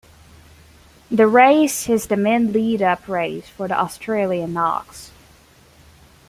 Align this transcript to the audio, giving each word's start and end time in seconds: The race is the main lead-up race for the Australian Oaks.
The 1.11 1.27
race 1.27 1.87
is 1.87 2.07
the 2.07 2.17
main 2.17 2.51
lead-up 2.53 3.07
race 3.07 3.47
for 3.47 3.67
the 3.67 3.77
Australian 3.79 4.57
Oaks. 4.57 5.11